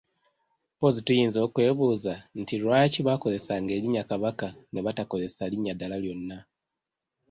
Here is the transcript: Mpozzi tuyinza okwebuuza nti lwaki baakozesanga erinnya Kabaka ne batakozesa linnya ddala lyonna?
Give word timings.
Mpozzi 0.75 1.01
tuyinza 1.05 1.39
okwebuuza 1.47 2.13
nti 2.41 2.53
lwaki 2.61 2.99
baakozesanga 3.07 3.71
erinnya 3.77 4.03
Kabaka 4.09 4.47
ne 4.71 4.79
batakozesa 4.85 5.43
linnya 5.51 5.73
ddala 5.75 5.97
lyonna? 6.03 6.37